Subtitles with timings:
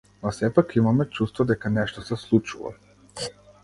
[0.23, 2.73] Но сепак имаме чувство дека нешто се случува.